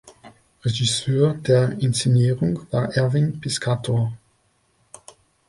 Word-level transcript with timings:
Regisseur 0.63 1.35
der 1.35 1.79
Inszenierung 1.79 2.59
war 2.71 2.91
Erwin 2.95 3.39
Piscator. 3.39 4.11